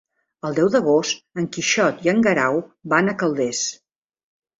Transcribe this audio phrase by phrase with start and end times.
[0.47, 2.57] El deu d'agost en Quixot i en Guerau
[2.95, 3.61] van a Calders.